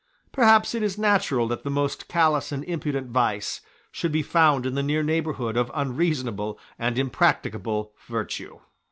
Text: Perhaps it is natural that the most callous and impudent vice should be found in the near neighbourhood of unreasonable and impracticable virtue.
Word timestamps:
Perhaps 0.31 0.73
it 0.73 0.81
is 0.81 0.97
natural 0.97 1.47
that 1.49 1.63
the 1.63 1.69
most 1.69 2.07
callous 2.07 2.51
and 2.51 2.63
impudent 2.63 3.11
vice 3.11 3.61
should 3.91 4.11
be 4.11 4.23
found 4.23 4.65
in 4.65 4.73
the 4.73 4.81
near 4.81 5.03
neighbourhood 5.03 5.55
of 5.55 5.69
unreasonable 5.75 6.57
and 6.79 6.97
impracticable 6.97 7.93
virtue. 8.07 8.61